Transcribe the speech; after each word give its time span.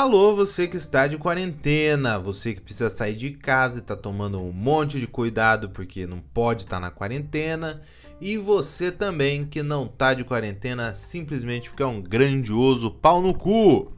Alô, 0.00 0.34
você 0.34 0.66
que 0.66 0.78
está 0.78 1.06
de 1.06 1.18
quarentena, 1.18 2.18
você 2.18 2.54
que 2.54 2.60
precisa 2.62 2.88
sair 2.88 3.14
de 3.14 3.32
casa 3.32 3.76
e 3.76 3.80
está 3.80 3.94
tomando 3.94 4.40
um 4.40 4.50
monte 4.50 4.98
de 4.98 5.06
cuidado 5.06 5.68
porque 5.68 6.06
não 6.06 6.20
pode 6.20 6.62
estar 6.62 6.76
tá 6.76 6.80
na 6.80 6.90
quarentena, 6.90 7.82
e 8.18 8.38
você 8.38 8.90
também 8.90 9.44
que 9.44 9.62
não 9.62 9.84
está 9.84 10.14
de 10.14 10.24
quarentena 10.24 10.94
simplesmente 10.94 11.68
porque 11.68 11.82
é 11.82 11.86
um 11.86 12.00
grandioso 12.00 12.90
pau 12.90 13.20
no 13.20 13.34
cu. 13.34 13.92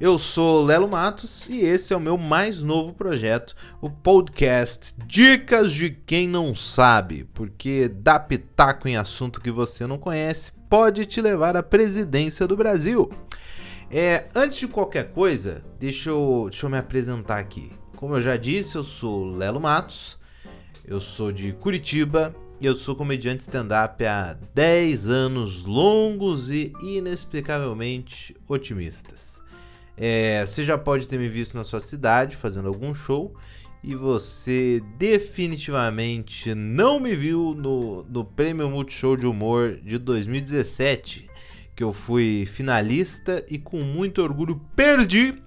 Eu 0.00 0.18
sou 0.18 0.64
Lelo 0.64 0.88
Matos 0.88 1.48
e 1.48 1.60
esse 1.60 1.94
é 1.94 1.96
o 1.96 2.00
meu 2.00 2.18
mais 2.18 2.60
novo 2.60 2.92
projeto, 2.92 3.54
o 3.80 3.88
podcast 3.88 4.96
Dicas 5.06 5.70
de 5.70 5.90
Quem 5.90 6.26
Não 6.26 6.56
Sabe, 6.56 7.22
porque 7.32 7.86
dar 7.86 8.18
pitaco 8.18 8.88
em 8.88 8.96
assunto 8.96 9.40
que 9.40 9.52
você 9.52 9.86
não 9.86 9.96
conhece 9.96 10.50
pode 10.68 11.06
te 11.06 11.20
levar 11.20 11.56
à 11.56 11.62
presidência 11.62 12.48
do 12.48 12.56
Brasil. 12.56 13.08
É, 13.90 14.26
antes 14.34 14.58
de 14.58 14.66
qualquer 14.66 15.12
coisa, 15.12 15.64
deixa 15.78 16.10
eu, 16.10 16.48
deixa 16.50 16.66
eu 16.66 16.70
me 16.70 16.76
apresentar 16.76 17.38
aqui. 17.38 17.70
Como 17.94 18.16
eu 18.16 18.20
já 18.20 18.36
disse, 18.36 18.76
eu 18.76 18.82
sou 18.82 19.24
Lelo 19.24 19.60
Matos, 19.60 20.18
eu 20.84 21.00
sou 21.00 21.30
de 21.30 21.52
Curitiba 21.52 22.34
e 22.60 22.66
eu 22.66 22.74
sou 22.74 22.96
comediante 22.96 23.42
stand-up 23.42 24.04
há 24.04 24.36
10 24.54 25.06
anos 25.06 25.64
longos 25.64 26.50
e 26.50 26.72
inexplicavelmente 26.82 28.36
otimistas. 28.48 29.40
É, 29.96 30.44
você 30.44 30.64
já 30.64 30.76
pode 30.76 31.08
ter 31.08 31.18
me 31.18 31.28
visto 31.28 31.54
na 31.54 31.62
sua 31.62 31.80
cidade 31.80 32.36
fazendo 32.36 32.68
algum 32.68 32.92
show 32.92 33.34
e 33.84 33.94
você 33.94 34.82
definitivamente 34.98 36.54
não 36.56 36.98
me 36.98 37.14
viu 37.14 37.54
no, 37.54 38.02
no 38.02 38.24
Prêmio 38.24 38.68
Multishow 38.68 39.16
de 39.16 39.26
Humor 39.26 39.76
de 39.76 39.96
2017 39.96 41.30
que 41.76 41.84
eu 41.84 41.92
fui 41.92 42.46
finalista 42.46 43.44
e 43.50 43.58
com 43.58 43.82
muito 43.82 44.22
orgulho 44.22 44.58
perdi 44.74 45.40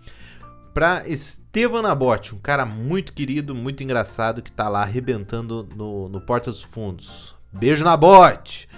para 0.74 1.06
Estevan 1.08 1.82
Nabote, 1.82 2.36
um 2.36 2.38
cara 2.40 2.66
muito 2.66 3.12
querido, 3.12 3.56
muito 3.56 3.84
engraçado 3.84 4.42
que 4.42 4.52
tá 4.52 4.70
lá 4.70 4.84
arrebentando 4.84 5.68
no, 5.76 6.08
no 6.08 6.22
Porta 6.22 6.52
dos 6.52 6.62
Fundos. 6.62 7.36
Beijo 7.52 7.84
Nabote! 7.84 8.70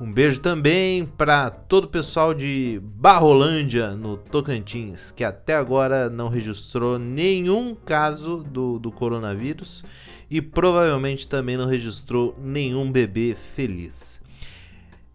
Um 0.00 0.12
beijo 0.12 0.40
também 0.40 1.04
para 1.04 1.50
todo 1.50 1.84
o 1.84 1.88
pessoal 1.88 2.34
de 2.34 2.80
Barrolândia, 2.82 3.90
no 3.90 4.16
Tocantins, 4.16 5.12
que 5.12 5.22
até 5.22 5.54
agora 5.54 6.08
não 6.08 6.28
registrou 6.28 6.98
nenhum 6.98 7.74
caso 7.74 8.42
do, 8.42 8.80
do 8.80 8.90
coronavírus 8.90 9.84
e 10.30 10.40
provavelmente 10.40 11.28
também 11.28 11.56
não 11.56 11.66
registrou 11.66 12.36
nenhum 12.36 12.90
bebê 12.90 13.36
feliz. 13.54 14.20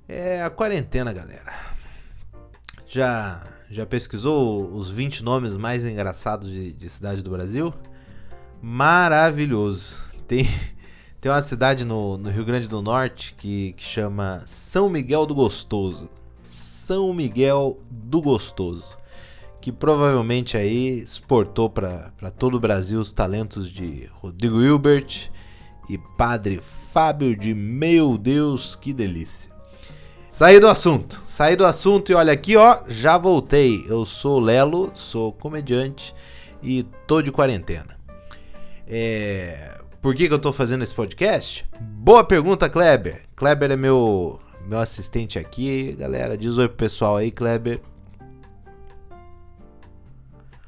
É 0.08 0.42
a 0.42 0.50
quarentena, 0.50 1.12
galera. 1.12 1.77
Já, 2.88 3.46
já 3.70 3.86
pesquisou 3.86 4.74
os 4.74 4.90
20 4.90 5.22
nomes 5.22 5.58
mais 5.58 5.86
engraçados 5.86 6.50
de, 6.50 6.72
de 6.72 6.90
cidade 6.90 7.22
do 7.22 7.30
Brasil? 7.30 7.74
Maravilhoso. 8.62 10.06
Tem, 10.26 10.48
tem 11.20 11.30
uma 11.30 11.42
cidade 11.42 11.84
no, 11.84 12.18
no 12.18 12.30
Rio 12.30 12.46
Grande 12.46 12.70
do 12.70 12.82
Norte 12.82 13.34
que, 13.38 13.74
que 13.74 13.84
chama 13.84 14.42
São 14.46 14.90
Miguel 14.90 15.26
do 15.26 15.36
Gostoso. 15.36 16.10
São 16.46 17.14
Miguel 17.14 17.78
do 17.92 18.22
Gostoso. 18.22 18.98
Que 19.60 19.70
provavelmente 19.70 20.56
aí 20.56 21.00
exportou 21.00 21.70
para 21.70 22.10
todo 22.40 22.56
o 22.56 22.60
Brasil 22.60 23.02
os 23.02 23.12
talentos 23.12 23.70
de 23.70 24.10
Rodrigo 24.14 24.62
Hilbert 24.62 25.30
e 25.90 25.98
Padre 25.98 26.62
Fábio 26.94 27.36
de 27.36 27.54
Meu 27.54 28.18
Deus, 28.18 28.78
que 28.78 28.94
delícia. 28.94 29.57
Saí 30.38 30.60
do 30.60 30.68
assunto, 30.68 31.20
saí 31.26 31.56
do 31.56 31.66
assunto 31.66 32.12
e 32.12 32.14
olha 32.14 32.32
aqui, 32.32 32.56
ó, 32.56 32.84
já 32.88 33.18
voltei. 33.18 33.84
Eu 33.90 34.06
sou 34.06 34.40
Lelo, 34.40 34.92
sou 34.94 35.34
comediante 35.34 36.14
e 36.62 36.84
tô 37.08 37.24
de 37.24 37.32
quarentena. 37.32 37.98
É... 38.88 39.82
Por 40.00 40.14
que, 40.14 40.28
que 40.28 40.34
eu 40.36 40.38
tô 40.38 40.54
fazendo 40.54 40.84
esse 40.84 40.94
podcast? 40.94 41.68
Boa 41.82 42.24
pergunta, 42.24 42.70
Kleber. 42.70 43.24
Kleber 43.36 43.72
é 43.72 43.76
meu, 43.76 44.40
meu 44.68 44.78
assistente 44.78 45.40
aqui, 45.40 45.94
galera. 45.94 46.38
Diz 46.38 46.60
oi 46.60 46.68
pro 46.68 46.78
pessoal 46.78 47.18
aí, 47.18 47.32
Kleber. 47.32 47.82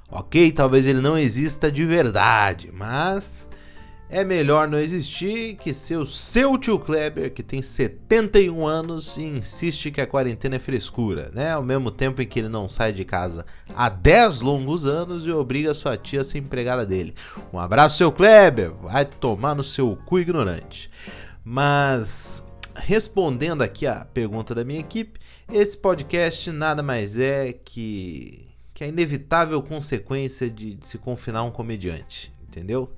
Ok, 0.09 0.51
talvez 0.51 0.87
ele 0.87 0.99
não 0.99 1.15
exista 1.15 1.71
de 1.71 1.85
verdade, 1.85 2.71
mas 2.73 3.47
é 4.09 4.25
melhor 4.25 4.67
não 4.67 4.79
existir 4.79 5.55
que 5.55 5.71
ser 5.71 5.97
o 5.97 6.05
seu 6.05 6.57
tio 6.57 6.79
Kleber, 6.79 7.31
que 7.31 7.43
tem 7.43 7.61
71 7.61 8.65
anos 8.65 9.15
e 9.15 9.21
insiste 9.21 9.91
que 9.91 10.01
a 10.01 10.07
quarentena 10.07 10.55
é 10.55 10.59
frescura, 10.59 11.29
né? 11.33 11.51
Ao 11.51 11.61
mesmo 11.61 11.91
tempo 11.91 12.19
em 12.19 12.27
que 12.27 12.39
ele 12.39 12.49
não 12.49 12.67
sai 12.67 12.91
de 12.91 13.05
casa 13.05 13.45
há 13.75 13.87
10 13.87 14.41
longos 14.41 14.87
anos 14.87 15.27
e 15.27 15.31
obriga 15.31 15.75
sua 15.75 15.95
tia 15.95 16.21
a 16.21 16.23
ser 16.23 16.39
empregada 16.39 16.85
dele. 16.85 17.13
Um 17.53 17.59
abraço, 17.59 17.97
seu 17.97 18.11
Kleber! 18.11 18.71
Vai 18.81 19.05
tomar 19.05 19.53
no 19.53 19.63
seu 19.63 19.95
cu 20.07 20.19
ignorante. 20.19 20.89
Mas, 21.45 22.43
respondendo 22.75 23.61
aqui 23.61 23.85
a 23.85 24.05
pergunta 24.05 24.55
da 24.55 24.63
minha 24.63 24.79
equipe, 24.79 25.19
esse 25.51 25.77
podcast 25.77 26.51
nada 26.51 26.81
mais 26.81 27.17
é 27.19 27.53
que, 27.53 28.47
que 28.73 28.83
a 28.83 28.87
inevitável 28.87 29.61
consequência 29.61 30.49
de, 30.49 30.73
de 30.73 30.87
se 30.87 30.97
confinar 30.97 31.43
um 31.43 31.51
comediante, 31.51 32.33
entendeu? 32.47 32.91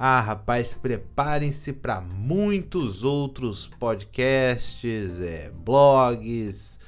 Ah, 0.00 0.20
rapaz, 0.20 0.74
preparem-se 0.74 1.72
para 1.72 2.00
muitos 2.00 3.02
outros 3.02 3.66
podcasts, 3.80 5.20
é, 5.20 5.50
blogs, 5.50 6.78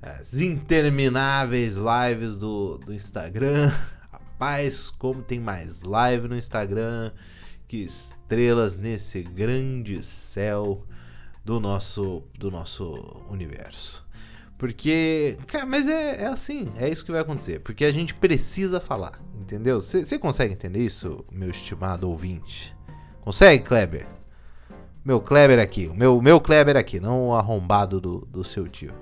as 0.00 0.40
intermináveis 0.40 1.76
lives 1.76 2.38
do, 2.38 2.78
do 2.78 2.94
Instagram. 2.94 3.70
Rapaz, 4.10 4.88
como 4.88 5.22
tem 5.22 5.38
mais 5.38 5.82
live 5.82 6.26
no 6.26 6.38
Instagram 6.38 7.12
que 7.68 7.82
estrelas 7.82 8.78
nesse 8.78 9.22
grande 9.22 10.02
céu 10.02 10.86
do 11.44 11.60
nosso, 11.60 12.22
do 12.38 12.50
nosso 12.50 12.94
universo. 13.28 14.03
Porque, 14.56 15.36
cara, 15.46 15.66
mas 15.66 15.88
é, 15.88 16.22
é 16.22 16.26
assim, 16.26 16.72
é 16.76 16.88
isso 16.88 17.04
que 17.04 17.10
vai 17.10 17.20
acontecer. 17.20 17.60
Porque 17.60 17.84
a 17.84 17.92
gente 17.92 18.14
precisa 18.14 18.80
falar, 18.80 19.20
entendeu? 19.40 19.80
Você 19.80 20.18
consegue 20.18 20.54
entender 20.54 20.78
isso, 20.80 21.24
meu 21.30 21.50
estimado 21.50 22.08
ouvinte? 22.08 22.74
Consegue, 23.20 23.64
Kleber? 23.64 24.06
Meu 25.04 25.20
Kleber 25.20 25.58
aqui, 25.58 25.86
o 25.86 25.94
meu, 25.94 26.20
meu 26.22 26.40
Kleber 26.40 26.76
aqui, 26.76 27.00
não 27.00 27.28
o 27.28 27.34
arrombado 27.34 28.00
do, 28.00 28.26
do 28.30 28.44
seu 28.44 28.68
tio. 28.68 28.94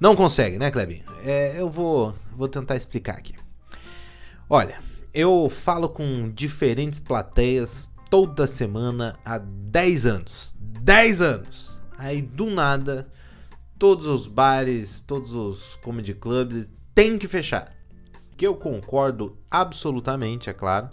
Não 0.00 0.16
consegue, 0.16 0.58
né, 0.58 0.70
Kleber? 0.70 1.02
É, 1.24 1.60
eu 1.60 1.68
vou, 1.68 2.14
vou 2.36 2.48
tentar 2.48 2.76
explicar 2.76 3.12
aqui. 3.12 3.34
Olha, 4.48 4.78
eu 5.12 5.50
falo 5.50 5.88
com 5.88 6.30
diferentes 6.30 6.98
plateias 6.98 7.90
toda 8.08 8.46
semana 8.46 9.18
há 9.24 9.38
10 9.38 10.06
anos. 10.06 10.56
10 10.58 11.22
anos! 11.22 11.82
Aí 11.98 12.22
do 12.22 12.50
nada 12.50 13.08
todos 13.82 14.06
os 14.06 14.28
bares, 14.28 15.00
todos 15.00 15.34
os 15.34 15.74
comedy 15.82 16.14
clubs 16.14 16.70
têm 16.94 17.18
que 17.18 17.26
fechar. 17.26 17.74
Que 18.36 18.46
eu 18.46 18.54
concordo 18.54 19.36
absolutamente, 19.50 20.48
é 20.48 20.52
claro. 20.52 20.88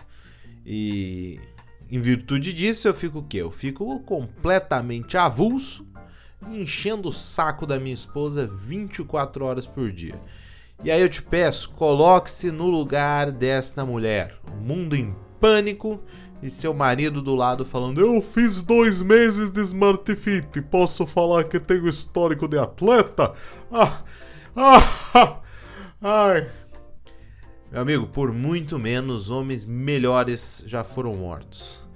E 0.65 1.39
em 1.87 2.01
virtude 2.01 2.51
disso 2.51 2.87
eu 2.87 2.93
fico 2.95 3.19
o 3.19 3.23
quê? 3.23 3.37
Eu 3.37 3.51
fico 3.51 3.99
completamente 3.99 5.17
avulso, 5.17 5.85
enchendo 6.49 7.09
o 7.09 7.13
saco 7.13 7.67
da 7.67 7.79
minha 7.79 7.93
esposa 7.93 8.47
24 8.47 9.45
horas 9.45 9.67
por 9.67 9.91
dia. 9.91 10.19
E 10.83 10.89
aí 10.89 10.99
eu 10.99 11.09
te 11.09 11.21
peço, 11.21 11.69
coloque-se 11.69 12.49
no 12.49 12.65
lugar 12.65 13.31
desta 13.31 13.85
mulher. 13.85 14.35
O 14.51 14.65
mundo 14.65 14.95
em 14.95 15.15
pânico 15.39 16.01
e 16.41 16.49
seu 16.49 16.73
marido 16.73 17.21
do 17.21 17.35
lado 17.35 17.65
falando: 17.65 17.99
Eu 17.99 18.21
fiz 18.21 18.61
dois 18.63 19.01
meses 19.01 19.51
de 19.51 19.61
Smart 19.61 20.15
Fit, 20.15 20.61
posso 20.63 21.05
falar 21.05 21.43
que 21.43 21.59
tenho 21.59 21.87
histórico 21.87 22.47
de 22.47 22.57
atleta? 22.57 23.33
Ah, 23.71 24.03
ah, 24.55 25.39
ai. 26.01 26.49
Meu 27.71 27.81
amigo, 27.81 28.07
por 28.07 28.31
muito 28.33 28.79
menos 28.79 29.29
homens 29.29 29.63
melhores 29.63 30.63
já 30.65 30.83
foram 30.83 31.15
mortos. 31.15 31.87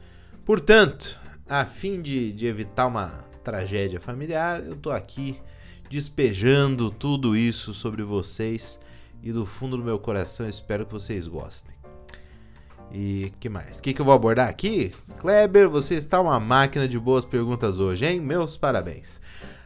Portanto, 0.45 1.19
a 1.49 1.65
fim 1.65 2.01
de, 2.01 2.31
de 2.31 2.45
evitar 2.45 2.87
uma 2.87 3.23
tragédia 3.43 3.99
familiar, 3.99 4.63
eu 4.63 4.75
tô 4.75 4.91
aqui 4.91 5.39
despejando 5.89 6.91
tudo 6.91 7.35
isso 7.35 7.73
sobre 7.73 8.03
vocês 8.03 8.79
e 9.21 9.31
do 9.31 9.45
fundo 9.45 9.77
do 9.77 9.83
meu 9.83 9.97
coração 9.97 10.47
espero 10.47 10.85
que 10.85 10.91
vocês 10.91 11.27
gostem. 11.27 11.82
E 12.93 13.33
que 13.39 13.49
mais? 13.49 13.79
O 13.79 13.81
que, 13.81 13.91
que 13.91 13.99
eu 13.99 14.05
vou 14.05 14.13
abordar 14.13 14.47
aqui? 14.47 14.93
Kleber, 15.17 15.67
você 15.67 15.95
está 15.95 16.21
uma 16.21 16.39
máquina 16.39 16.87
de 16.87 16.99
boas 16.99 17.25
perguntas 17.25 17.79
hoje, 17.79 18.05
hein? 18.05 18.19
Meus 18.19 18.55
parabéns. 18.55 19.19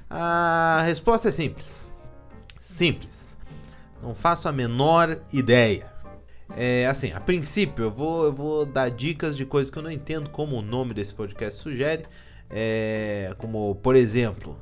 A 0.10 0.82
resposta 0.86 1.28
é 1.28 1.32
simples. 1.34 1.90
Simples. 2.58 3.38
Não 4.02 4.16
faço 4.16 4.48
a 4.48 4.54
menor 4.54 5.20
ideia. 5.34 5.92
É, 6.56 6.88
assim, 6.88 7.12
a 7.12 7.20
princípio 7.20 7.86
eu 7.86 7.92
vou, 7.92 8.24
eu 8.24 8.32
vou 8.32 8.66
dar 8.66 8.90
dicas 8.90 9.36
de 9.36 9.46
coisas 9.46 9.70
que 9.70 9.78
eu 9.78 9.84
não 9.84 9.92
entendo, 9.92 10.30
como 10.30 10.56
o 10.56 10.62
nome 10.62 10.94
desse 10.94 11.14
podcast 11.14 11.60
sugere. 11.60 12.06
É, 12.50 13.36
como, 13.38 13.76
por 13.76 13.98
exemplo, 13.98 14.58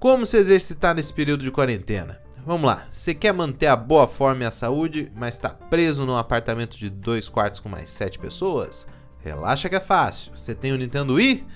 como 0.00 0.26
se 0.26 0.36
exercitar 0.36 0.96
nesse 0.96 1.14
período 1.14 1.44
de 1.44 1.50
quarentena. 1.52 2.20
Vamos 2.44 2.66
lá. 2.66 2.86
Você 2.90 3.14
quer 3.14 3.32
manter 3.32 3.66
a 3.66 3.76
boa 3.76 4.06
forma 4.06 4.42
e 4.42 4.46
a 4.46 4.50
saúde, 4.50 5.10
mas 5.14 5.34
está 5.34 5.50
preso 5.50 6.04
num 6.04 6.16
apartamento 6.16 6.76
de 6.76 6.90
dois 6.90 7.28
quartos 7.28 7.60
com 7.60 7.68
mais 7.68 7.90
sete 7.90 8.18
pessoas? 8.18 8.86
Relaxa 9.22 9.68
que 9.68 9.76
é 9.76 9.80
fácil. 9.80 10.32
Você 10.34 10.54
tem 10.54 10.72
o 10.72 10.76
Nintendo 10.76 11.14
Wii? 11.14 11.46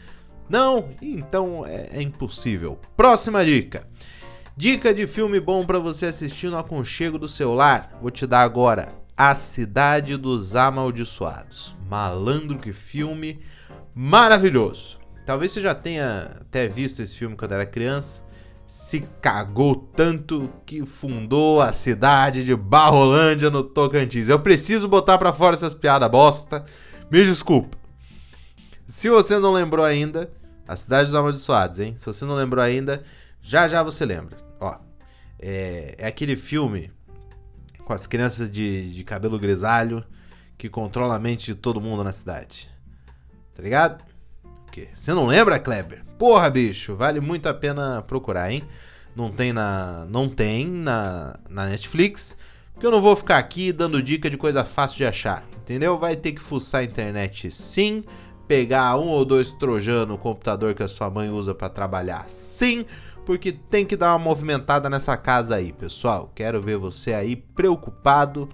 Não? 0.48 0.90
Então 1.00 1.64
é, 1.66 1.88
é 1.92 2.02
impossível. 2.02 2.78
Próxima 2.96 3.44
dica. 3.44 3.86
Dica 4.56 4.94
de 4.94 5.06
filme 5.06 5.40
bom 5.40 5.66
para 5.66 5.78
você 5.78 6.06
assistir 6.06 6.48
no 6.48 6.58
aconchego 6.58 7.18
do 7.18 7.28
celular. 7.28 7.98
Vou 8.00 8.10
te 8.10 8.26
dar 8.26 8.42
agora. 8.42 8.94
A 9.16 9.34
Cidade 9.34 10.16
dos 10.16 10.54
Amaldiçoados. 10.54 11.74
Malandro 11.88 12.58
que 12.58 12.72
filme 12.72 13.40
maravilhoso. 13.94 14.98
Talvez 15.24 15.52
você 15.52 15.60
já 15.60 15.74
tenha 15.74 16.30
até 16.40 16.68
visto 16.68 17.00
esse 17.00 17.16
filme 17.16 17.36
quando 17.36 17.52
era 17.52 17.64
criança. 17.64 18.22
Se 18.66 19.00
cagou 19.20 19.76
tanto 19.76 20.50
que 20.64 20.84
fundou 20.84 21.60
a 21.60 21.72
cidade 21.72 22.44
de 22.44 22.56
Barrolândia 22.56 23.50
no 23.50 23.62
Tocantins. 23.62 24.28
Eu 24.28 24.40
preciso 24.40 24.88
botar 24.88 25.18
para 25.18 25.32
fora 25.32 25.54
essas 25.54 25.74
piadas 25.74 26.10
bosta. 26.10 26.64
Me 27.10 27.24
desculpa. 27.24 27.76
Se 28.86 29.08
você 29.08 29.38
não 29.38 29.52
lembrou 29.52 29.84
ainda, 29.84 30.30
a 30.66 30.76
Cidade 30.76 31.06
dos 31.06 31.14
Amaldiçoados, 31.14 31.80
hein? 31.80 31.94
Se 31.96 32.06
você 32.06 32.24
não 32.24 32.34
lembrou 32.34 32.62
ainda, 32.62 33.02
já 33.40 33.68
já 33.68 33.82
você 33.82 34.04
lembra. 34.04 34.36
Ó, 34.60 34.76
é, 35.38 35.94
é 35.98 36.06
aquele 36.06 36.36
filme 36.36 36.90
com 37.84 37.92
as 37.92 38.06
crianças 38.06 38.50
de, 38.50 38.92
de 38.92 39.04
cabelo 39.04 39.38
grisalho 39.38 40.04
que 40.56 40.68
controla 40.68 41.16
a 41.16 41.18
mente 41.18 41.46
de 41.46 41.54
todo 41.54 41.80
mundo 41.80 42.02
na 42.02 42.12
cidade. 42.12 42.70
Tá 43.54 43.62
ligado? 43.62 44.04
Quê? 44.74 44.88
Você 44.92 45.14
não 45.14 45.28
lembra, 45.28 45.60
Kleber? 45.60 46.04
Porra, 46.18 46.50
bicho, 46.50 46.96
vale 46.96 47.20
muito 47.20 47.48
a 47.48 47.54
pena 47.54 48.02
procurar, 48.02 48.50
hein? 48.50 48.64
Não 49.14 49.30
tem 49.30 49.52
na, 49.52 50.04
não 50.10 50.28
tem 50.28 50.66
na, 50.66 51.38
na 51.48 51.66
Netflix, 51.66 52.36
porque 52.72 52.84
eu 52.84 52.90
não 52.90 53.00
vou 53.00 53.14
ficar 53.14 53.38
aqui 53.38 53.70
dando 53.70 54.02
dica 54.02 54.28
de 54.28 54.36
coisa 54.36 54.64
fácil 54.64 54.96
de 54.96 55.06
achar, 55.06 55.44
entendeu? 55.58 55.96
Vai 55.96 56.16
ter 56.16 56.32
que 56.32 56.40
fuçar 56.40 56.80
a 56.80 56.84
internet 56.84 57.52
sim, 57.52 58.02
pegar 58.48 58.96
um 58.96 59.06
ou 59.06 59.24
dois 59.24 59.52
trojanos 59.52 60.08
no 60.08 60.18
computador 60.18 60.74
que 60.74 60.82
a 60.82 60.88
sua 60.88 61.08
mãe 61.08 61.30
usa 61.30 61.54
para 61.54 61.68
trabalhar 61.68 62.28
sim, 62.28 62.84
porque 63.24 63.52
tem 63.52 63.86
que 63.86 63.96
dar 63.96 64.10
uma 64.10 64.18
movimentada 64.18 64.90
nessa 64.90 65.16
casa 65.16 65.54
aí, 65.54 65.72
pessoal. 65.72 66.32
Quero 66.34 66.60
ver 66.60 66.78
você 66.78 67.14
aí 67.14 67.36
preocupado 67.36 68.48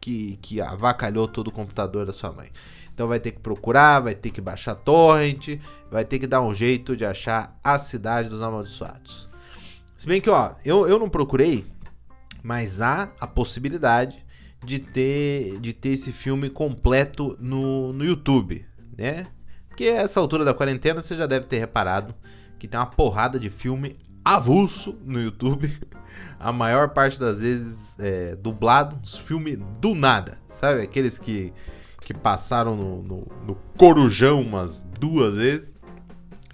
que, 0.00 0.38
que 0.40 0.60
avacalhou 0.60 1.26
todo 1.26 1.48
o 1.48 1.52
computador 1.52 2.06
da 2.06 2.12
sua 2.12 2.30
mãe. 2.30 2.52
Então 2.96 3.06
vai 3.06 3.20
ter 3.20 3.32
que 3.32 3.40
procurar, 3.40 4.00
vai 4.00 4.14
ter 4.14 4.30
que 4.30 4.40
baixar 4.40 4.74
torrent, 4.74 5.60
vai 5.90 6.02
ter 6.02 6.18
que 6.18 6.26
dar 6.26 6.40
um 6.40 6.54
jeito 6.54 6.96
de 6.96 7.04
achar 7.04 7.54
a 7.62 7.78
cidade 7.78 8.30
dos 8.30 8.40
amaldiçoados. 8.40 9.28
Se 9.98 10.06
bem 10.06 10.18
que, 10.18 10.30
ó, 10.30 10.54
eu, 10.64 10.88
eu 10.88 10.98
não 10.98 11.10
procurei, 11.10 11.66
mas 12.42 12.80
há 12.80 13.12
a 13.20 13.26
possibilidade 13.26 14.24
de 14.64 14.78
ter, 14.78 15.60
de 15.60 15.74
ter 15.74 15.90
esse 15.90 16.10
filme 16.10 16.48
completo 16.48 17.36
no, 17.38 17.92
no 17.92 18.02
YouTube, 18.02 18.64
né? 18.96 19.26
Porque 19.68 19.84
essa 19.84 20.18
altura 20.18 20.42
da 20.42 20.54
quarentena 20.54 21.02
você 21.02 21.14
já 21.14 21.26
deve 21.26 21.44
ter 21.44 21.58
reparado 21.58 22.14
que 22.58 22.66
tem 22.66 22.80
uma 22.80 22.86
porrada 22.86 23.38
de 23.38 23.50
filme 23.50 23.98
avulso 24.24 24.98
no 25.04 25.20
YouTube. 25.20 25.70
A 26.40 26.50
maior 26.50 26.88
parte 26.94 27.20
das 27.20 27.42
vezes 27.42 27.94
é, 27.98 28.34
dublado, 28.36 28.98
os 29.02 29.18
filmes 29.18 29.58
do 29.78 29.94
nada, 29.94 30.38
sabe? 30.48 30.80
Aqueles 30.80 31.18
que, 31.18 31.52
que 32.06 32.14
passaram 32.14 32.76
no, 32.76 33.02
no, 33.02 33.26
no 33.44 33.54
Corujão 33.76 34.40
umas 34.40 34.80
duas 34.80 35.34
vezes 35.34 35.72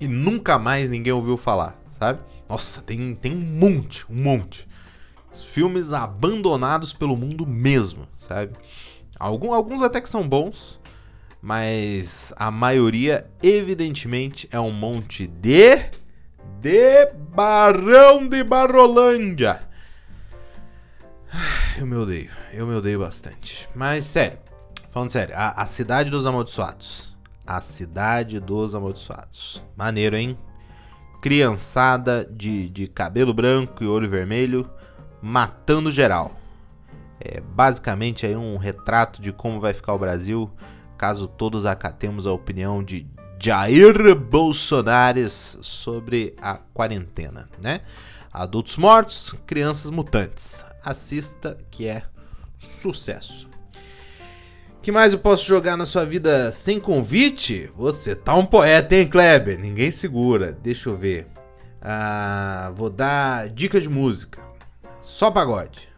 e 0.01 0.09
nunca 0.09 0.59
mais 0.59 0.89
ninguém 0.89 1.13
ouviu 1.13 1.37
falar, 1.37 1.79
sabe? 1.91 2.23
Nossa, 2.49 2.81
tem, 2.81 3.15
tem 3.15 3.37
um 3.37 3.41
monte, 3.41 4.07
um 4.11 4.15
monte. 4.15 4.67
Filmes 5.31 5.93
abandonados 5.93 6.95
pelo 6.95 7.15
mundo 7.19 7.47
mesmo, 7.47 8.09
sabe? 8.17 8.55
Algum, 9.21 9.53
alguns 9.53 9.83
até 9.83 10.01
que 10.01 10.09
são 10.09 10.27
bons, 10.27 10.81
mas 11.43 12.33
a 12.39 12.51
maioria, 12.51 13.31
evidentemente, 13.43 14.49
é 14.51 14.59
um 14.59 14.73
monte 14.73 15.27
de 15.27 15.91
de 16.63 17.07
Barão 17.29 18.27
de 18.27 18.43
Barrolândia. 18.43 19.61
Eu 21.79 21.87
me 21.87 21.97
odeio, 21.97 22.31
eu 22.55 22.67
me 22.67 22.75
odeio 22.75 23.01
bastante. 23.01 23.69
Mas 23.75 24.05
sério, 24.05 24.39
falando 24.93 25.11
sério, 25.11 25.35
a, 25.37 25.63
a 25.63 25.67
Cidade 25.67 26.11
dos 26.11 26.27
Amaldiçoados. 26.27 27.17
A 27.45 27.61
Cidade 27.61 28.39
dos 28.39 28.75
Amaldiçoados. 28.75 29.63
Maneiro, 29.77 30.15
hein? 30.15 30.39
Criançada 31.21 32.25
de, 32.31 32.69
de 32.69 32.87
cabelo 32.87 33.35
branco 33.35 33.83
e 33.83 33.87
olho 33.89 34.09
vermelho 34.09 34.71
matando 35.21 35.91
geral. 35.91 36.33
É 37.19 37.41
basicamente 37.41 38.27
aí 38.27 38.37
um 38.37 38.57
retrato 38.57 39.23
de 39.23 39.33
como 39.33 39.61
vai 39.61 39.73
ficar 39.73 39.95
o 39.95 39.99
Brasil 39.99 40.51
caso 40.99 41.27
todos 41.27 41.67
acatemos 41.67 42.29
a 42.29 42.33
opinião 42.33 42.81
de 42.83 43.05
Jair 43.37 44.15
Bolsonaro 44.15 45.29
sobre 45.29 46.37
a 46.41 46.59
quarentena, 46.73 47.49
né? 47.61 47.81
Adultos 48.33 48.77
mortos, 48.77 49.35
crianças 49.45 49.91
mutantes. 49.91 50.65
Assista 50.85 51.59
que 51.73 51.89
é 51.89 52.05
sucesso. 52.57 53.52
Que 54.83 54.93
mais 54.93 55.13
eu 55.13 55.19
posso 55.19 55.47
jogar 55.47 55.77
na 55.77 55.87
sua 55.87 56.05
vida 56.05 56.53
sem 56.53 56.79
convite? 56.79 57.71
Você 57.77 58.15
tá 58.15 58.35
um 58.35 58.45
poeta, 58.45 58.95
hein, 58.95 59.09
Kleber? 59.09 59.59
Ninguém 59.59 59.91
segura. 59.91 60.53
Deixa 60.53 60.91
eu 60.91 60.97
ver. 60.97 61.27
Ah, 61.81 62.73
vou 62.75 62.91
dar 62.91 63.49
dica 63.49 63.81
de 63.81 63.89
música. 63.89 64.43
Só 65.01 65.31
pagode. 65.31 65.89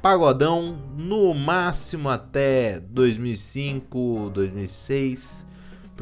Pagodão 0.00 0.78
no 0.96 1.32
máximo 1.32 2.08
até 2.08 2.80
2005, 2.80 4.30
2006 4.30 5.52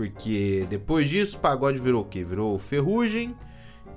porque 0.00 0.66
depois 0.70 1.10
disso, 1.10 1.38
pagode 1.38 1.78
virou 1.78 2.02
o 2.02 2.06
quê? 2.06 2.24
Virou 2.24 2.58
ferrugem 2.58 3.36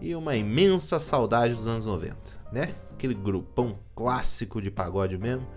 e 0.02 0.14
uma 0.14 0.36
imensa 0.36 1.00
saudade 1.00 1.54
dos 1.54 1.66
anos 1.66 1.86
90, 1.86 2.16
né? 2.52 2.76
Aquele 2.92 3.14
grupão 3.14 3.80
clássico 3.96 4.62
de 4.62 4.70
pagode 4.70 5.18
mesmo. 5.18 5.48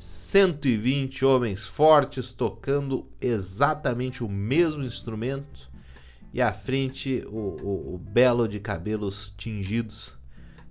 120 0.00 1.24
homens 1.24 1.66
fortes 1.66 2.32
tocando 2.32 3.06
exatamente 3.20 4.24
o 4.24 4.28
mesmo 4.28 4.82
instrumento 4.82 5.70
e 6.32 6.40
à 6.40 6.52
frente 6.52 7.22
o, 7.26 7.36
o, 7.36 7.94
o 7.94 7.98
belo 7.98 8.48
de 8.48 8.58
cabelos 8.58 9.34
tingidos 9.36 10.16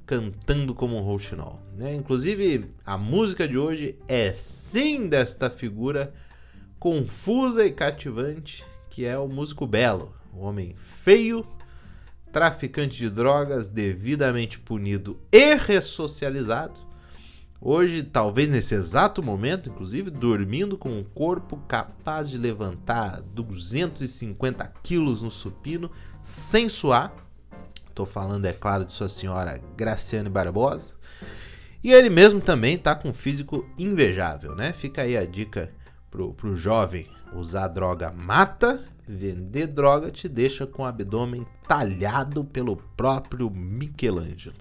cantando 0.06 0.74
como 0.74 0.98
um 0.98 1.02
rouxinol. 1.02 1.62
Né? 1.78 1.94
Inclusive, 1.94 2.72
a 2.84 2.98
música 2.98 3.48
de 3.48 3.58
hoje 3.58 4.00
é 4.08 4.34
sim 4.34 5.08
desta 5.08 5.50
figura 5.50 6.12
confusa 6.80 7.64
e 7.64 7.72
cativante 7.72 8.66
que 8.90 9.06
é 9.06 9.18
o 9.18 9.28
músico 9.28 9.68
Belo, 9.68 10.14
um 10.34 10.40
homem 10.40 10.76
feio, 11.04 11.46
traficante 12.32 12.98
de 12.98 13.10
drogas, 13.10 13.70
devidamente 13.70 14.60
punido 14.60 15.20
e 15.32 15.54
ressocializado. 15.54 16.89
Hoje, 17.62 18.04
talvez 18.04 18.48
nesse 18.48 18.74
exato 18.74 19.22
momento, 19.22 19.70
inclusive, 19.70 20.10
dormindo 20.10 20.78
com 20.78 20.98
um 20.98 21.04
corpo 21.04 21.58
capaz 21.68 22.30
de 22.30 22.38
levantar 22.38 23.22
250 23.22 24.66
quilos 24.82 25.22
no 25.22 25.30
supino 25.30 25.92
sem 26.24 26.70
suar. 26.70 27.14
Estou 27.90 28.06
falando, 28.06 28.46
é 28.46 28.54
claro, 28.54 28.86
de 28.86 28.94
sua 28.94 29.10
senhora 29.10 29.62
Graciane 29.76 30.30
Barbosa. 30.30 30.96
E 31.84 31.92
ele 31.92 32.10
mesmo 32.10 32.40
também 32.40 32.76
está 32.76 32.96
com 32.96 33.10
um 33.10 33.14
físico 33.14 33.68
invejável, 33.78 34.56
né? 34.56 34.72
Fica 34.72 35.02
aí 35.02 35.18
a 35.18 35.26
dica 35.26 35.74
pro, 36.10 36.34
pro 36.34 36.56
jovem 36.56 37.08
Usar 37.34 37.68
droga 37.68 38.12
mata, 38.12 38.82
vender 39.08 39.68
droga 39.68 40.10
te 40.10 40.28
deixa 40.28 40.66
com 40.66 40.82
o 40.82 40.86
abdômen 40.86 41.46
talhado 41.68 42.44
pelo 42.44 42.76
próprio 42.76 43.50
Michelangelo. 43.52 44.56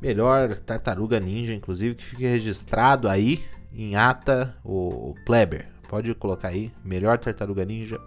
Melhor 0.00 0.54
tartaruga 0.56 1.18
ninja, 1.18 1.52
inclusive, 1.52 1.94
que 1.94 2.04
fique 2.04 2.26
registrado 2.26 3.08
aí 3.08 3.44
em 3.72 3.96
ata 3.96 4.56
o 4.64 5.14
Kleber. 5.26 5.66
Pode 5.88 6.14
colocar 6.14 6.48
aí, 6.48 6.70
melhor 6.84 7.18
tartaruga 7.18 7.64
ninja 7.64 8.00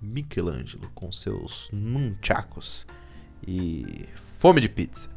Michelangelo 0.00 0.88
com 0.94 1.10
seus 1.10 1.68
nunchakos 1.72 2.86
e 3.46 4.06
fome 4.38 4.60
de 4.60 4.68
pizza. 4.68 5.10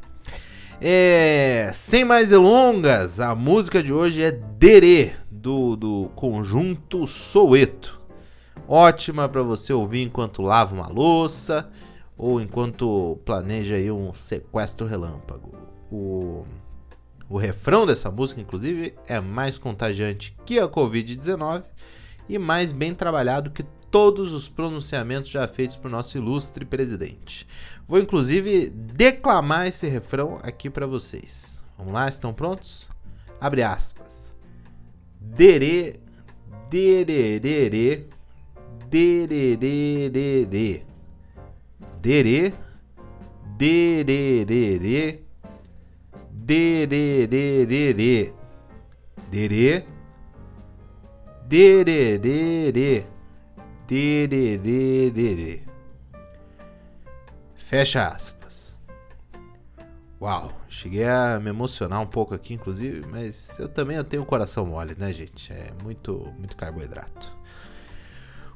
É, 0.82 1.70
sem 1.74 2.04
mais 2.04 2.30
delongas, 2.30 3.20
a 3.20 3.36
música 3.36 3.84
de 3.84 3.94
hoje 3.94 4.24
é 4.24 4.32
Dere, 4.32 5.14
do, 5.30 5.76
do 5.76 6.12
conjunto 6.16 7.06
Soueto. 7.06 8.02
Ótima 8.68 9.30
para 9.30 9.44
você 9.44 9.72
ouvir 9.72 10.02
enquanto 10.02 10.42
lava 10.42 10.74
uma 10.74 10.88
louça 10.88 11.70
ou 12.18 12.42
enquanto 12.42 13.20
planeja 13.26 13.76
aí 13.76 13.92
um 13.92 14.14
sequestro 14.14 14.88
relâmpago. 14.88 15.71
O, 15.92 16.46
o 17.30 17.38
refrão 17.38 17.86
dessa 17.86 18.10
música, 18.10 18.40
inclusive, 18.40 18.96
é 19.08 19.20
mais 19.20 19.58
contagiante 19.58 20.36
que 20.46 20.60
a 20.60 20.68
Covid-19 20.68 21.64
e 22.30 22.38
mais 22.38 22.72
bem 22.72 22.94
trabalhado 22.94 23.52
que 23.52 23.64
todos 23.92 24.32
os 24.32 24.48
pronunciamentos 24.48 25.30
já 25.30 25.46
feitos 25.48 25.76
por 25.76 25.92
nosso 25.92 26.18
ilustre 26.18 26.64
presidente. 26.64 27.46
Vou 27.88 28.00
inclusive 28.00 28.70
declamar 28.70 29.68
esse 29.68 29.88
refrão 29.88 30.40
aqui 30.42 30.70
para 30.70 30.88
vocês. 30.88 31.62
Vamos 31.78 31.94
lá, 31.94 32.08
estão 32.08 32.34
prontos? 32.34 32.90
Abre 33.40 33.64
aspas. 33.64 34.34
Dere, 35.20 36.00
dererere, 36.70 38.08
dererere, 38.90 40.86
dere, 42.02 42.54
dererere, 43.58 45.26
dererere, 46.52 48.34
dere, 49.32 49.88
dererere, 51.48 53.08
dererere. 54.58 55.64
Fecha 57.56 58.08
aspas. 58.08 58.78
Uau, 60.20 60.52
cheguei 60.68 61.06
a 61.08 61.40
me 61.40 61.50
emocionar 61.50 62.02
um 62.02 62.06
pouco 62.06 62.36
aqui, 62.36 62.54
inclusive, 62.54 63.06
mas 63.10 63.58
eu 63.58 63.70
também 63.70 63.96
eu 63.96 64.04
tenho 64.04 64.24
o 64.24 64.26
coração 64.26 64.66
mole, 64.66 64.94
né, 65.00 65.14
gente? 65.14 65.54
É 65.54 65.72
muito, 65.82 66.34
muito 66.38 66.58
carboidrato. 66.58 67.34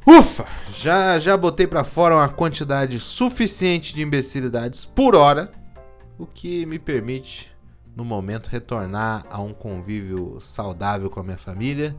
Ufa! 0.05 0.45
Já, 0.73 1.17
já 1.17 1.37
botei 1.37 1.65
para 1.65 1.85
fora 1.85 2.15
uma 2.15 2.27
quantidade 2.27 2.99
suficiente 2.99 3.95
de 3.95 4.01
imbecilidades 4.01 4.85
por 4.85 5.15
hora, 5.15 5.49
o 6.19 6.25
que 6.25 6.65
me 6.65 6.77
permite, 6.77 7.54
no 7.95 8.03
momento, 8.03 8.47
retornar 8.47 9.25
a 9.29 9.41
um 9.41 9.53
convívio 9.53 10.37
saudável 10.41 11.09
com 11.09 11.19
a 11.19 11.23
minha 11.23 11.37
família. 11.37 11.95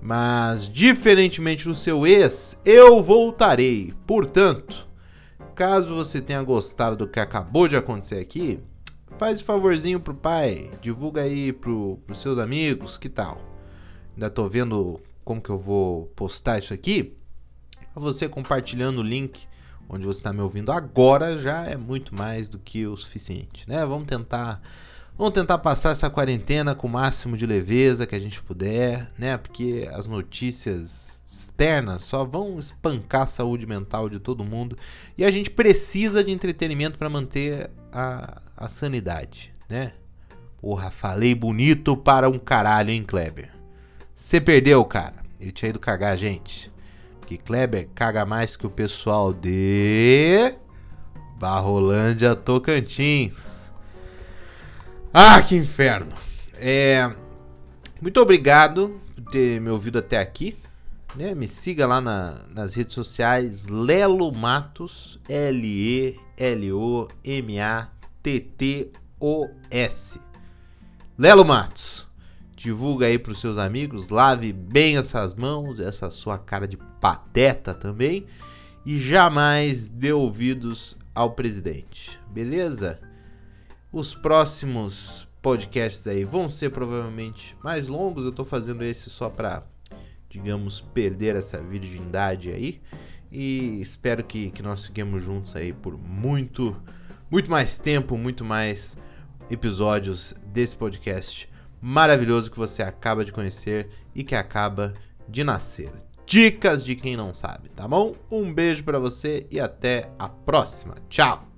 Mas, 0.00 0.66
diferentemente 0.66 1.64
do 1.64 1.74
seu 1.74 2.06
ex, 2.06 2.56
eu 2.64 3.02
voltarei. 3.02 3.92
Portanto, 4.06 4.88
caso 5.54 5.94
você 5.94 6.20
tenha 6.20 6.42
gostado 6.42 6.96
do 6.96 7.08
que 7.08 7.20
acabou 7.20 7.68
de 7.68 7.76
acontecer 7.76 8.18
aqui, 8.18 8.60
faz 9.18 9.40
um 9.40 9.44
favorzinho 9.44 10.00
pro 10.00 10.14
pai, 10.14 10.70
divulga 10.80 11.22
aí 11.22 11.52
pro, 11.52 11.98
pros 12.06 12.20
seus 12.20 12.38
amigos, 12.38 12.96
que 12.96 13.08
tal? 13.08 13.42
Ainda 14.14 14.30
tô 14.30 14.48
vendo 14.48 15.00
como 15.24 15.42
que 15.42 15.50
eu 15.50 15.58
vou 15.58 16.06
postar 16.16 16.58
isso 16.58 16.72
aqui. 16.72 17.14
Você 17.94 18.28
compartilhando 18.28 19.00
o 19.00 19.02
link 19.02 19.46
onde 19.88 20.06
você 20.06 20.20
está 20.20 20.32
me 20.32 20.40
ouvindo 20.40 20.70
agora 20.70 21.38
já 21.38 21.66
é 21.66 21.76
muito 21.76 22.14
mais 22.14 22.48
do 22.48 22.58
que 22.58 22.86
o 22.86 22.96
suficiente, 22.96 23.68
né? 23.68 23.84
Vamos 23.84 24.06
tentar 24.06 24.62
Vamos 25.16 25.34
tentar 25.34 25.58
passar 25.58 25.90
essa 25.90 26.08
quarentena 26.08 26.74
com 26.74 26.86
o 26.86 26.90
máximo 26.90 27.36
de 27.36 27.46
leveza 27.46 28.06
que 28.06 28.14
a 28.14 28.18
gente 28.18 28.42
puder, 28.42 29.10
né? 29.18 29.36
Porque 29.36 29.88
as 29.92 30.06
notícias 30.06 31.22
externas 31.30 32.02
só 32.02 32.24
vão 32.24 32.58
espancar 32.58 33.22
a 33.22 33.26
saúde 33.26 33.66
mental 33.66 34.08
de 34.08 34.18
todo 34.18 34.44
mundo 34.44 34.76
e 35.16 35.24
a 35.24 35.30
gente 35.30 35.50
precisa 35.50 36.22
de 36.24 36.30
entretenimento 36.30 36.98
para 36.98 37.08
manter 37.08 37.70
a, 37.92 38.40
a 38.56 38.68
sanidade, 38.68 39.52
né? 39.68 39.92
Porra, 40.60 40.90
falei 40.90 41.34
bonito 41.34 41.96
para 41.96 42.28
um 42.28 42.38
caralho, 42.38 42.90
hein, 42.90 43.02
Kleber? 43.02 43.50
Você 44.14 44.38
perdeu, 44.38 44.84
cara. 44.84 45.16
Ele 45.40 45.50
tinha 45.50 45.70
ido 45.70 45.78
cagar 45.78 46.18
gente. 46.18 46.70
Porque 47.18 47.38
Kleber 47.38 47.88
caga 47.94 48.26
mais 48.26 48.56
que 48.56 48.66
o 48.66 48.70
pessoal 48.70 49.32
de 49.32 50.54
Barrolândia 51.38 52.34
Tocantins. 52.34 53.59
Ah, 55.12 55.42
que 55.42 55.56
inferno. 55.56 56.12
É... 56.54 57.12
Muito 58.00 58.20
obrigado 58.20 59.00
por 59.12 59.24
ter 59.24 59.60
me 59.60 59.68
ouvido 59.68 59.98
até 59.98 60.18
aqui. 60.18 60.56
Né? 61.16 61.34
Me 61.34 61.48
siga 61.48 61.84
lá 61.84 62.00
na, 62.00 62.44
nas 62.54 62.74
redes 62.76 62.94
sociais 62.94 63.66
Lelo 63.66 64.30
Matos, 64.30 65.18
L-E-L-O-M-A-T-T-O-S. 65.28 66.20
Lelo 71.18 71.44
Matos. 71.44 72.08
Divulga 72.54 73.06
aí 73.06 73.18
para 73.18 73.32
os 73.32 73.40
seus 73.40 73.58
amigos, 73.58 74.10
lave 74.10 74.52
bem 74.52 74.96
essas 74.96 75.34
mãos, 75.34 75.80
essa 75.80 76.08
sua 76.10 76.38
cara 76.38 76.68
de 76.68 76.76
pateta 77.00 77.74
também. 77.74 78.26
E 78.86 78.96
jamais 78.98 79.88
dê 79.88 80.12
ouvidos 80.12 80.96
ao 81.12 81.32
presidente, 81.32 82.16
beleza? 82.30 83.00
Os 83.92 84.14
próximos 84.14 85.28
podcasts 85.42 86.06
aí 86.06 86.24
vão 86.24 86.48
ser 86.48 86.70
provavelmente 86.70 87.56
mais 87.62 87.88
longos. 87.88 88.24
Eu 88.24 88.30
estou 88.30 88.44
fazendo 88.44 88.82
esse 88.82 89.10
só 89.10 89.28
para, 89.28 89.64
digamos, 90.28 90.80
perder 90.80 91.36
essa 91.36 91.60
virgindade 91.60 92.50
aí. 92.50 92.80
E 93.32 93.80
espero 93.80 94.24
que, 94.24 94.50
que 94.50 94.62
nós 94.62 94.86
fiquemos 94.86 95.22
juntos 95.22 95.54
aí 95.56 95.72
por 95.72 95.96
muito, 95.96 96.76
muito 97.30 97.50
mais 97.50 97.78
tempo, 97.78 98.16
muito 98.16 98.44
mais 98.44 98.98
episódios 99.50 100.34
desse 100.52 100.76
podcast 100.76 101.50
maravilhoso 101.80 102.50
que 102.50 102.58
você 102.58 102.82
acaba 102.82 103.24
de 103.24 103.32
conhecer 103.32 103.88
e 104.14 104.22
que 104.22 104.34
acaba 104.34 104.94
de 105.28 105.42
nascer. 105.42 105.90
Dicas 106.26 106.84
de 106.84 106.94
quem 106.94 107.16
não 107.16 107.34
sabe, 107.34 107.70
tá 107.70 107.88
bom? 107.88 108.14
Um 108.30 108.52
beijo 108.52 108.84
para 108.84 108.98
você 108.98 109.46
e 109.50 109.58
até 109.58 110.10
a 110.18 110.28
próxima. 110.28 110.96
Tchau. 111.08 111.49